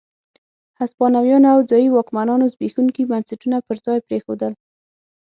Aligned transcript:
هسپانويانو 0.79 1.47
او 1.53 1.59
ځايي 1.69 1.87
واکمنانو 1.91 2.51
زبېښونکي 2.53 3.03
بنسټونه 3.11 3.57
پر 3.67 3.75
ځای 3.85 3.99
پرېښودل. 4.07 4.53